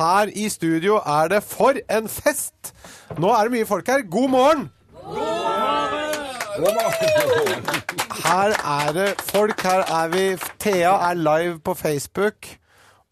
her 0.00 0.32
i 0.32 0.48
studio 0.48 1.00
er 1.04 1.28
det 1.34 1.42
for 1.46 1.76
en 1.92 2.08
fest! 2.08 2.72
Nå 3.20 3.32
er 3.36 3.48
det 3.48 3.58
mye 3.58 3.68
folk 3.68 3.88
her. 3.90 4.06
God 4.08 4.32
morgen! 4.32 4.68
God 5.04 6.74
morgen! 6.76 7.90
Her 8.20 8.54
er 8.56 8.92
det 8.96 9.10
folk. 9.30 9.60
Her 9.64 9.84
er 9.84 10.10
vi. 10.12 10.24
Thea 10.60 10.92
er 11.10 11.18
live 11.18 11.58
på 11.64 11.74
Facebook. 11.74 12.48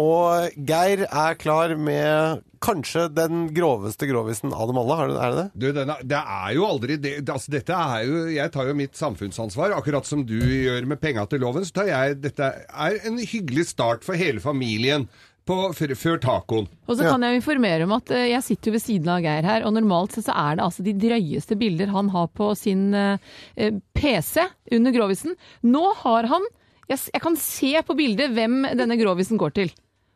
Og 0.00 0.50
Geir 0.66 1.04
er 1.06 1.36
klar 1.38 1.76
med 1.78 2.42
kanskje 2.64 3.04
den 3.14 3.44
groveste 3.54 4.08
grovisen 4.10 4.54
av 4.56 4.70
dem 4.70 4.80
alle. 4.80 4.96
Er 4.96 5.12
det 5.12 5.18
er 5.20 5.36
det? 5.36 5.44
Du, 5.54 5.66
denne, 5.76 5.96
det 6.02 6.18
er 6.18 6.54
jo 6.56 6.64
aldri 6.66 6.96
det, 6.98 7.12
altså 7.28 7.52
dette 7.54 7.76
er 7.76 8.08
jo, 8.08 8.24
Jeg 8.34 8.52
tar 8.54 8.70
jo 8.70 8.78
mitt 8.78 8.98
samfunnsansvar. 8.98 9.76
Akkurat 9.76 10.08
som 10.08 10.24
du 10.26 10.38
gjør 10.40 10.88
med 10.90 11.00
penga 11.02 11.26
til 11.30 11.44
loven, 11.44 11.66
så 11.66 11.78
tar 11.80 11.92
jeg 11.92 12.18
Dette 12.24 12.50
er 12.66 12.98
en 13.06 13.20
hyggelig 13.22 13.68
start 13.70 14.06
for 14.06 14.18
hele 14.18 14.42
familien. 14.42 15.06
På, 15.44 15.56
før, 15.76 15.92
før 16.00 16.20
tacoen. 16.22 16.66
Og 16.88 16.96
så 16.96 17.04
kan 17.04 17.24
jeg 17.26 17.36
informere 17.36 17.84
om 17.84 17.92
at 17.98 18.08
eh, 18.16 18.30
jeg 18.30 18.46
sitter 18.46 18.70
jo 18.70 18.74
ved 18.78 18.84
siden 18.84 19.10
av 19.12 19.20
Geir 19.20 19.44
her, 19.44 19.66
og 19.68 19.74
normalt 19.76 20.16
sett 20.16 20.24
så 20.30 20.36
er 20.40 20.56
det 20.56 20.64
altså 20.64 20.84
de 20.86 20.94
drøyeste 20.96 21.58
bilder 21.60 21.92
han 21.92 22.08
har 22.14 22.30
på 22.32 22.48
sin 22.56 22.86
eh, 22.96 23.74
PC 23.92 24.46
under 24.72 24.94
grovisen. 24.96 25.36
Nå 25.68 25.84
har 26.00 26.30
han 26.32 26.48
jeg, 26.88 27.00
jeg 27.12 27.22
kan 27.24 27.36
se 27.40 27.72
på 27.86 27.96
bildet 27.96 28.32
hvem 28.36 28.62
denne 28.76 28.96
grovisen 29.00 29.40
går 29.40 29.54
til. 29.56 29.74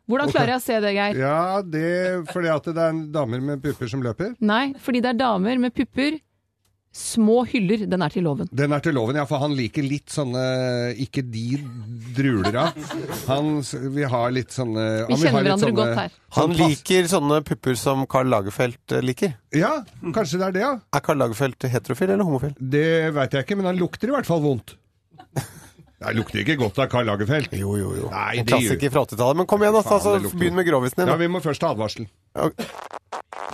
Hvordan 0.09 0.31
klarer 0.33 0.55
jeg 0.55 0.61
å 0.61 0.63
se 0.63 0.77
det, 0.81 0.91
Geir? 0.97 1.19
Ja, 1.21 1.61
det 1.61 1.89
fordi 2.33 2.49
at 2.49 2.65
det 2.73 2.81
er 2.81 3.01
damer 3.13 3.43
med 3.45 3.61
pupper 3.61 3.91
som 3.91 4.01
løper. 4.01 4.33
Nei, 4.41 4.71
fordi 4.81 5.03
det 5.05 5.11
er 5.11 5.19
damer 5.19 5.61
med 5.61 5.75
pupper. 5.77 6.17
Små 6.91 7.43
hyller. 7.45 7.83
Den 7.85 8.01
er 8.01 8.09
til 8.09 8.23
loven. 8.25 8.47
Den 8.51 8.73
er 8.73 8.81
til 8.81 8.95
loven, 8.97 9.15
ja, 9.19 9.25
for 9.29 9.37
han 9.43 9.53
liker 9.53 9.85
litt 9.85 10.09
sånne 10.09 10.41
Ikke 10.97 11.21
de 11.21 11.59
druler 12.17 12.55
av. 12.63 12.79
Han 13.27 13.59
Vi 13.61 13.91
vil 13.99 14.09
ha 14.09 14.23
litt 14.33 14.55
sånne 14.55 14.85
Vi 15.05 15.13
han 15.13 15.21
kjenner 15.21 15.45
hverandre 15.45 15.67
sånne- 15.67 15.77
godt 15.77 15.95
her. 16.01 16.17
Han 16.39 16.55
liker 16.57 17.09
sånne 17.13 17.39
pupper 17.45 17.77
som 17.77 18.05
Carl 18.09 18.27
Lagerfeldt 18.33 18.97
eh, 18.97 19.05
liker. 19.05 19.35
Ja, 19.53 19.75
kanskje 20.01 20.41
det 20.41 20.47
er 20.49 20.57
det, 20.57 20.65
ja. 20.65 20.73
Er 20.97 21.05
Carl 21.05 21.21
Lagerfeldt 21.21 21.69
heterofil 21.69 22.09
eller 22.09 22.25
homofil? 22.25 22.55
Det 22.59 23.13
veit 23.13 23.37
jeg 23.37 23.45
ikke, 23.45 23.57
men 23.61 23.69
han 23.69 23.77
lukter 23.77 24.09
i 24.09 24.15
hvert 24.17 24.25
fall 24.29 24.41
vondt. 24.41 24.75
Det 25.99 26.15
lukter 26.15 26.39
ikke 26.41 26.55
godt 26.57 26.77
av 26.79 26.87
Carl 26.89 27.05
Lagerfeldt. 27.05 27.53
Jo, 27.59 27.73
jo, 27.77 27.89
jo. 28.01 28.09
Nei, 28.09 28.39
en 28.39 28.45
klassiker 28.47 28.89
fra 28.93 29.01
80-tallet. 29.05 29.35
Men 29.41 29.45
kom 29.51 29.61
igjen, 29.65 29.75
Altså, 29.83 30.15
begynn 30.31 30.55
med 30.55 30.65
grovisen 30.65 31.03
din. 31.03 31.11
Ja, 31.11 31.17
vi 31.19 31.27
må 31.27 31.41
først 31.43 31.61
ha 31.67 31.73
advarsel. 31.75 32.07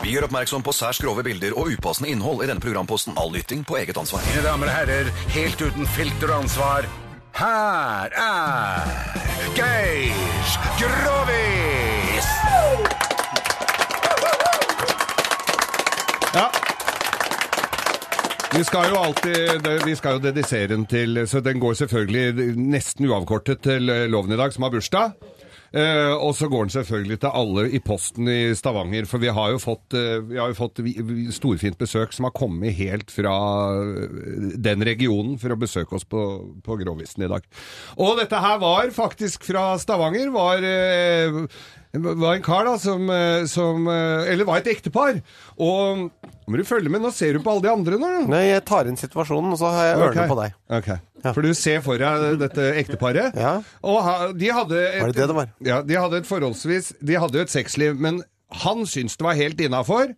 Vi 0.03 0.11
gjør 0.13 0.27
oppmerksom 0.27 0.63
på 0.65 0.73
særs 0.75 0.99
grove 1.01 1.23
bilder 1.25 1.55
og 1.57 1.71
upassende 1.75 2.11
innhold 2.11 2.43
i 2.43 2.49
denne 2.49 2.63
programposten. 2.63 3.15
All 3.17 3.31
lytting 3.33 3.63
på 3.65 3.77
eget 3.79 3.97
ansvar. 3.97 4.23
Mine 4.27 4.43
damer 4.45 4.71
og 4.71 4.75
herrer, 4.75 5.11
helt 5.35 5.61
uten 5.61 5.87
filter 5.95 6.31
og 6.31 6.45
ansvar, 6.45 6.87
her 7.35 8.13
er 8.15 8.91
Geir 9.55 10.13
Grovis! 10.79 12.29
Ja. 16.35 16.45
Vi 18.55 18.63
skal 18.63 18.89
jo 18.91 18.99
alltid 18.99 19.67
Vi 19.83 19.95
skal 19.95 20.15
jo 20.15 20.23
dedisere 20.23 20.67
den 20.67 20.85
til 20.87 21.21
Så 21.27 21.39
den 21.43 21.59
går 21.59 21.73
selvfølgelig 21.73 22.55
nesten 22.55 23.07
uavkortet 23.09 23.63
til 23.67 23.91
Loven 24.11 24.31
i 24.31 24.39
dag, 24.39 24.53
som 24.53 24.63
har 24.63 24.71
bursdag. 24.71 25.34
Eh, 25.75 26.13
og 26.13 26.31
så 26.37 26.47
går 26.47 26.67
den 26.67 26.73
selvfølgelig 26.77 27.17
til 27.19 27.35
alle 27.35 27.65
i 27.75 27.81
posten 27.83 28.29
i 28.31 28.39
Stavanger, 28.55 29.07
for 29.09 29.19
vi 29.19 29.31
har 29.35 29.51
jo 29.51 29.59
fått, 29.59 29.95
eh, 29.97 30.21
vi 30.23 30.39
har 30.39 30.53
jo 30.53 30.55
fått 30.55 30.79
storfint 31.35 31.75
besøk 31.81 32.15
som 32.15 32.29
har 32.29 32.35
kommet 32.37 32.77
helt 32.77 33.11
fra 33.11 33.35
eh, 33.81 34.53
den 34.55 34.85
regionen 34.87 35.35
for 35.41 35.51
å 35.51 35.59
besøke 35.59 35.97
oss 35.99 36.07
på, 36.07 36.21
på 36.63 36.77
Grovisen 36.79 37.27
i 37.27 37.31
dag. 37.31 37.43
Og 37.99 38.15
dette 38.21 38.39
her 38.39 38.61
var 38.63 38.93
faktisk 38.95 39.49
fra 39.51 39.73
Stavanger. 39.81 40.31
var... 40.35 40.63
Eh, 40.63 41.43
var 41.95 42.33
en 42.35 42.41
kar 42.43 42.65
da, 42.67 42.73
som, 42.75 43.07
som 43.47 43.85
Eller 43.87 44.43
var 44.43 44.59
et 44.59 44.67
ektepar. 44.67 45.21
Og 45.63 46.09
nå 46.45 46.53
må 46.53 46.61
du 46.61 46.67
følge 46.67 46.91
med. 46.93 47.01
Nå 47.01 47.09
ser 47.13 47.33
du 47.33 47.41
på 47.41 47.49
alle 47.55 47.65
de 47.65 47.71
andre 47.71 47.97
nå. 47.97 48.09
Nei, 48.29 48.43
jeg 48.51 48.63
tar 48.69 48.85
inn 48.89 48.99
situasjonen, 48.99 49.55
og 49.55 49.57
så 49.57 49.71
har 49.73 49.87
jeg 49.89 49.97
ørene 49.97 50.27
på 50.29 50.37
deg. 50.37 50.55
Ok. 50.77 50.89
For 51.25 51.41
du 51.41 51.55
ser 51.57 51.81
for 51.81 51.97
deg 52.01 52.37
dette 52.37 52.67
ekteparet. 52.83 53.37
Ja. 53.41 53.55
Og 53.81 53.97
ha, 54.05 54.15
de 54.29 54.51
hadde 54.53 54.77
et, 54.83 55.01
Var 55.01 55.13
det 55.13 55.21
det 55.23 55.27
det 55.31 55.37
var? 55.39 55.51
Ja, 55.65 55.81
de 55.81 55.97
hadde 55.97 56.21
et 56.21 56.29
forholdsvis 56.29 56.91
De 57.01 57.17
hadde 57.17 57.39
jo 57.39 57.47
et 57.47 57.53
sexliv, 57.53 57.97
men 57.97 58.21
han 58.61 58.85
syntes 58.85 59.17
det 59.17 59.25
var 59.25 59.39
helt 59.39 59.61
innafor. 59.65 60.13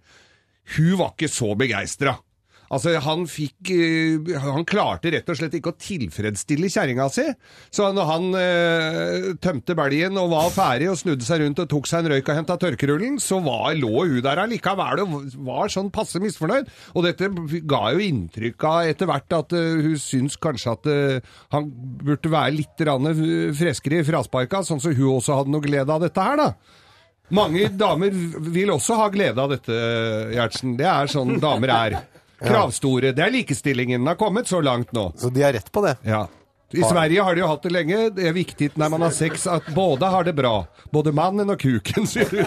Hun 0.76 0.98
var 1.00 1.14
ikke 1.16 1.32
så 1.32 1.54
begeistra. 1.56 2.18
Altså, 2.74 2.98
han 3.04 3.26
fikk 3.30 3.72
eh, 3.72 4.34
Han 4.44 4.66
klarte 4.68 5.12
rett 5.14 5.30
og 5.32 5.40
slett 5.40 5.56
ikke 5.58 5.74
å 5.74 5.80
tilfredsstille 5.80 6.70
kjerringa 6.72 7.08
si. 7.14 7.26
Så 7.74 7.90
når 7.96 8.10
han 8.10 8.28
eh, 8.40 9.28
tømte 9.44 9.76
belgen 9.78 10.20
og 10.20 10.32
var 10.34 10.52
ferdig 10.56 10.90
og 10.92 11.00
snudde 11.00 11.28
seg 11.28 11.44
rundt 11.44 11.62
og 11.64 11.70
tok 11.72 11.90
seg 11.90 12.04
en 12.04 12.14
røyk 12.14 12.32
og 12.32 12.40
henta 12.42 12.58
tørkerullen, 12.62 13.20
så 13.24 13.40
var, 13.44 13.72
lå 13.78 14.08
hun 14.08 14.24
der 14.26 14.44
allikevel 14.44 15.04
og 15.06 15.16
var 15.48 15.72
sånn 15.72 15.92
passe 15.96 16.20
misfornøyd. 16.24 16.72
Og 16.96 17.08
dette 17.08 17.30
ga 17.70 17.84
jo 17.94 18.04
inntrykk 18.04 18.68
av 18.68 18.92
etter 18.92 19.10
hvert 19.10 19.38
at 19.38 19.56
uh, 19.56 19.84
hun 19.84 19.96
syns 20.02 20.38
kanskje 20.42 20.74
at 20.74 20.90
uh, 20.90 21.38
han 21.54 21.70
burde 22.04 22.32
være 22.32 22.56
litt 22.56 22.84
freskere 23.58 24.02
i 24.02 24.08
frasparka, 24.08 24.64
sånn 24.66 24.82
som 24.84 24.96
hun 24.96 25.18
også 25.18 25.40
hadde 25.40 25.54
noe 25.54 25.64
glede 25.64 25.94
av 25.94 26.04
dette 26.04 26.24
her, 26.24 26.40
da. 26.40 26.52
Mange 27.36 27.68
damer 27.76 28.14
vil 28.14 28.72
også 28.72 28.96
ha 29.02 29.10
glede 29.12 29.44
av 29.44 29.52
dette, 29.52 29.80
Gjertsen. 30.32 30.78
Det 30.80 30.88
er 30.88 31.12
sånn 31.12 31.42
damer 31.44 31.74
er. 31.76 31.98
Kravstore. 32.44 33.12
Det 33.18 33.24
er 33.26 33.32
likestillingen. 33.34 34.02
Den 34.02 34.08
har 34.08 34.16
kommet 34.20 34.48
så 34.48 34.62
langt 34.62 34.92
nå. 34.94 35.12
Så 35.18 35.30
de 35.34 35.42
har 35.46 35.54
rett 35.58 35.72
på 35.72 35.82
det. 35.86 35.98
Ja. 36.06 36.28
I 36.76 36.82
Sverige 36.84 37.24
har 37.24 37.36
de 37.36 37.40
jo 37.40 37.48
hatt 37.48 37.64
det 37.64 37.70
lenge. 37.72 37.98
Det 38.12 38.26
er 38.28 38.34
viktig 38.36 38.68
når 38.76 38.90
man 38.92 39.06
har 39.06 39.14
sex 39.16 39.46
at 39.48 39.70
både 39.72 40.10
har 40.12 40.26
det 40.28 40.34
bra. 40.36 40.66
Både 40.92 41.14
mannen 41.16 41.48
og 41.54 41.62
kuken, 41.62 42.04
sier 42.12 42.28
du. 42.28 42.42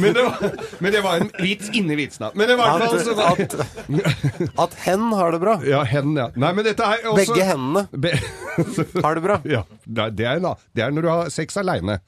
Men 0.00 0.14
det 0.16 0.22
var, 0.24 0.54
men 0.80 0.94
det 0.94 1.02
var 1.04 1.20
en 1.20 1.28
vits 1.42 1.68
inni 1.76 1.98
vitsen. 1.98 2.24
Men 2.32 2.48
det 2.48 2.56
var 2.56 2.80
at, 2.80 2.86
altså, 2.88 3.12
At, 3.20 4.56
at 4.64 4.78
hen 4.86 5.12
har 5.12 5.36
det 5.36 5.42
bra. 5.44 5.58
Ja, 5.68 5.82
hen, 5.84 6.16
ja. 6.16 6.30
Nei, 6.40 6.54
men 6.56 6.64
dette 6.64 6.88
er 6.88 7.04
også 7.04 7.20
Begge 7.34 7.44
hendene 7.50 7.84
Be 7.92 8.14
har 9.04 9.20
det 9.20 9.24
bra. 9.28 9.36
ja, 9.44 9.60
det 9.86 10.26
er, 10.26 10.40
det 10.74 10.82
er 10.84 10.92
når 10.94 11.02
du 11.06 11.08
har 11.10 11.30
sex 11.32 11.56
aleine. 11.60 11.98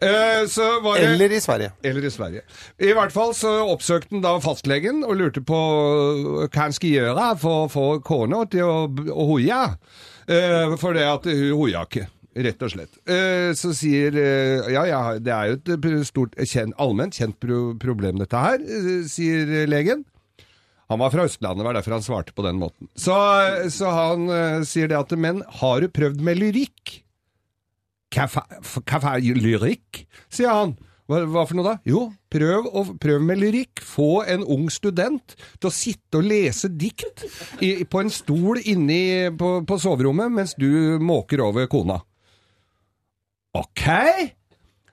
Eh, 0.00 0.44
Eller 0.98 1.32
i 1.34 1.40
Sverige. 1.40 1.72
eller 1.82 2.04
i 2.04 2.10
Sverige. 2.10 2.42
I 2.78 2.92
hvert 2.96 3.12
fall 3.12 3.34
så 3.36 3.50
oppsøkte 3.68 4.14
han 4.14 4.24
da 4.24 4.36
fastlegen 4.42 5.02
og 5.04 5.16
lurte 5.20 5.42
på 5.44 5.58
hva 6.46 6.48
han 6.56 6.74
skulle 6.76 7.02
gjøre 7.02 7.30
for 7.40 7.64
å 7.66 7.72
få 7.72 7.86
kona 8.06 8.44
til 8.50 8.64
å, 8.64 8.78
hoie. 9.28 9.62
Eh, 10.28 10.76
for 10.80 10.96
det 10.96 11.06
at 11.08 11.26
hun 11.28 11.56
hoia 11.58 11.84
ikke. 11.88 12.06
Rett 12.38 12.60
og 12.62 12.70
slett. 12.70 13.00
Eh, 13.08 13.50
så 13.58 13.72
sier 13.74 14.14
Ja, 14.70 14.84
ja, 14.86 15.00
det 15.18 15.32
er 15.34 15.48
jo 15.50 15.56
et 15.58 16.06
stort, 16.06 16.36
kjent, 16.46 16.76
allment 16.78 17.16
kjent 17.16 17.34
problem, 17.82 18.20
dette 18.22 18.38
her, 18.38 18.62
sier 19.10 19.66
legen. 19.66 20.04
Han 20.88 21.02
var 21.02 21.10
fra 21.12 21.26
Østlandet, 21.28 21.66
var 21.66 21.74
derfor 21.76 21.98
han 21.98 22.04
svarte 22.06 22.32
på 22.32 22.44
den 22.46 22.60
måten. 22.60 22.88
Så, 22.96 23.12
så 23.74 23.90
han 23.92 24.22
sier 24.64 24.88
det 24.88 24.96
at 24.96 25.10
Men 25.20 25.42
har 25.58 25.82
du 25.84 25.90
prøvd 25.92 26.22
med 26.24 26.38
lyrikk? 26.40 27.00
Hva 28.18 28.98
hva 28.98 29.16
lyrikk? 29.22 30.04
sier 30.32 30.50
han. 30.50 30.76
Hva, 31.08 31.22
hva 31.24 31.44
for 31.48 31.56
noe 31.56 31.64
da? 31.64 31.76
Jo, 31.88 32.02
prøv, 32.28 32.66
å, 32.68 32.82
prøv 33.00 33.22
med 33.24 33.40
lyrikk. 33.40 33.80
Få 33.80 34.24
en 34.28 34.44
ung 34.44 34.66
student 34.72 35.36
til 35.56 35.70
å 35.70 35.72
sitte 35.72 36.20
og 36.20 36.26
lese 36.28 36.68
dikt 36.68 37.24
i, 37.64 37.84
på 37.88 38.02
en 38.02 38.12
stol 38.12 38.60
inne 38.60 39.30
på, 39.38 39.54
på 39.64 39.80
soverommet 39.80 40.34
mens 40.34 40.52
du 40.60 40.98
måker 41.00 41.46
over 41.46 41.70
kona. 41.70 41.96
Ok! 43.56 43.86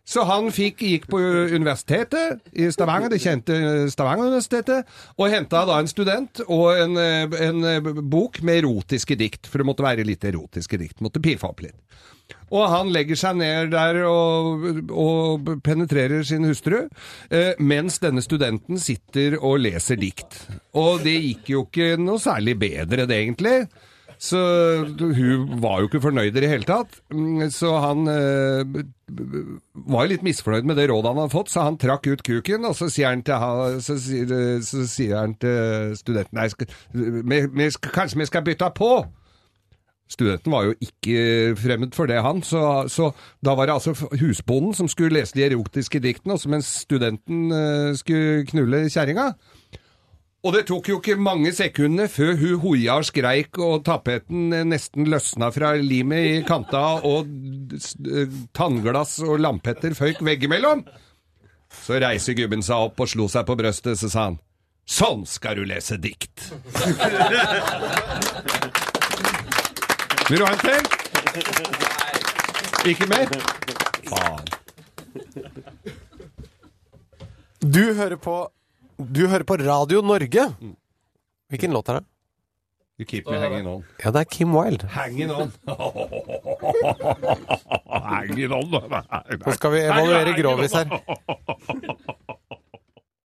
Så 0.06 0.22
han 0.30 0.52
fikk, 0.54 0.84
gikk 0.86 1.08
på 1.10 1.20
universitetet 1.52 2.44
i 2.54 2.68
Stavanger, 2.74 3.10
det 3.10 3.22
kjente 3.24 3.56
Stavanger-universitetet, 3.90 4.86
og 5.18 5.34
henta 5.34 5.64
da 5.66 5.80
en 5.82 5.90
student 5.90 6.44
og 6.46 6.68
en, 6.78 7.00
en 7.00 7.66
eh, 7.66 7.90
bok 8.06 8.44
med 8.46 8.62
erotiske 8.62 9.18
dikt, 9.18 9.50
for 9.50 9.62
det 9.62 9.70
måtte 9.72 9.86
være 9.86 10.06
litt 10.06 10.28
erotiske 10.30 10.78
dikt, 10.82 11.02
måtte 11.02 11.24
piffe 11.26 11.50
opp 11.50 11.66
litt. 11.66 11.80
Og 12.54 12.68
han 12.70 12.92
legger 12.94 13.18
seg 13.18 13.40
ned 13.40 13.72
der 13.74 14.04
og, 14.06 14.64
og 14.94 15.50
penetrerer 15.66 16.22
sin 16.28 16.46
hustru, 16.46 16.84
eh, 17.34 17.58
mens 17.58 17.98
denne 18.04 18.22
studenten 18.22 18.80
sitter 18.82 19.40
og 19.42 19.64
leser 19.66 19.98
dikt. 20.00 20.38
Og 20.78 21.02
det 21.06 21.18
gikk 21.18 21.52
jo 21.56 21.66
ikke 21.66 21.96
noe 22.02 22.22
særlig 22.22 22.58
bedre, 22.62 23.10
det 23.10 23.18
egentlig. 23.18 23.58
Så 24.22 24.40
hun 25.00 25.60
var 25.62 25.82
jo 25.82 25.90
ikke 25.90 26.02
fornøyd 26.06 26.32
i 26.36 26.42
det 26.44 26.50
hele 26.50 26.68
tatt. 26.68 27.00
Mm, 27.14 27.50
Så 27.52 27.72
han 27.84 28.06
b- 28.06 28.86
var 29.86 30.06
jo 30.06 30.12
litt 30.14 30.24
misfornøyd 30.26 30.66
med 30.66 30.80
det 30.80 30.88
rådet 30.90 31.12
han 31.12 31.20
hadde 31.24 31.34
fått, 31.36 31.52
så 31.54 31.66
han 31.68 31.78
trakk 31.82 32.08
ut 32.10 32.24
kuken, 32.26 32.66
og 32.66 32.74
så 32.78 32.88
sier 32.90 33.12
han 33.12 33.22
til, 33.28 33.36
så 33.86 33.98
sier, 34.02 34.32
så 34.66 34.86
sier 34.90 35.20
han 35.20 35.36
til 35.42 35.94
studenten 36.00 36.40
Nei, 36.40 36.48
skal, 36.50 36.72
vi, 36.96 37.44
vi, 37.54 37.70
kanskje 37.92 38.24
vi 38.24 38.28
skal 38.32 38.46
bytte 38.48 38.72
på? 38.78 38.90
Studenten 40.10 40.54
var 40.54 40.68
jo 40.68 40.74
ikke 40.86 41.56
fremmed 41.58 41.96
for 41.98 42.06
det, 42.06 42.20
han, 42.22 42.44
så, 42.46 42.86
så 42.94 43.08
da 43.46 43.56
var 43.58 43.66
det 43.66 43.74
altså 43.74 43.96
husbonden 44.22 44.76
som 44.78 44.90
skulle 44.92 45.18
lese 45.18 45.34
de 45.34 45.48
erotiske 45.48 45.98
diktene, 46.04 46.36
også 46.38 46.52
mens 46.54 46.68
studenten 46.86 47.48
eh, 47.50 47.94
skulle 47.98 48.44
knulle 48.52 48.84
kjerringa. 48.94 49.32
Og 50.46 50.54
det 50.54 50.68
tok 50.70 50.92
jo 50.92 51.00
ikke 51.00 51.16
mange 51.18 51.50
sekundene 51.58 52.06
før 52.12 52.36
hun 52.38 52.60
hoia 52.62 53.00
og 53.00 53.08
skreik, 53.08 53.58
og 53.58 53.82
tapeten 53.88 54.54
eh, 54.54 54.66
nesten 54.68 55.08
løsna 55.10 55.50
fra 55.54 55.72
limet 55.82 56.28
i 56.30 56.44
kanta, 56.46 57.02
og 57.02 57.26
tannglass 58.54 59.18
og 59.26 59.42
lampetter 59.42 59.98
føyk 59.98 60.22
veggimellom. 60.26 60.86
Så 61.82 61.98
reiser 62.02 62.38
gubben 62.38 62.62
seg 62.64 62.92
opp 62.92 63.02
og 63.02 63.10
slo 63.10 63.26
seg 63.32 63.48
på 63.48 63.58
brøstet, 63.58 63.98
så 63.98 64.12
sa 64.12 64.28
han 64.30 64.38
Sånn 64.86 65.26
skal 65.26 65.58
du 65.58 65.66
lese 65.66 65.98
dikt! 65.98 66.52
Vil 70.30 70.38
du 70.38 70.46
ha 70.46 70.52
en 70.54 70.62
til? 70.62 70.84
Ikke 72.94 73.08
mer? 73.10 73.26
Faen. 74.06 74.46
Du 77.66 77.82
hører 77.98 78.16
på 78.22 78.36
Du 78.98 79.28
hører 79.28 79.44
på 79.44 79.58
Radio 79.60 80.02
Norge. 80.02 80.46
Hvilken 81.52 81.74
låt 81.76 81.90
er 81.90 82.00
det? 82.00 82.06
You 82.98 83.06
keep 83.06 83.28
me 83.28 83.36
hanging 83.38 83.68
on. 83.68 83.84
Ja, 84.00 84.12
det 84.16 84.22
er 84.22 84.24
Kim 84.32 84.56
Wilde. 84.56 84.88
Hanging 84.88 85.32
on. 85.32 85.52
hanging 88.16 88.54
on. 88.56 88.72
Nå 88.72 89.56
skal 89.58 89.72
vi 89.74 89.82
evaluere 89.84 90.36
Grovis 90.40 90.74
her. 90.80 90.88